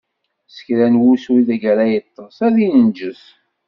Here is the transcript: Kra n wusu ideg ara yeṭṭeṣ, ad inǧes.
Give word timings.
Kra 0.65 0.87
n 0.93 0.99
wusu 1.01 1.31
ideg 1.39 1.63
ara 1.71 1.85
yeṭṭeṣ, 1.93 2.35
ad 2.47 2.55
inǧes. 2.67 3.23